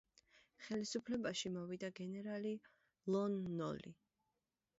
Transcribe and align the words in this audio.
ხელისუფლებაში 0.67 1.51
მოვიდა 1.57 1.91
გენერალი 1.99 2.55
ლონ 3.17 3.37
ნოლი. 3.61 3.95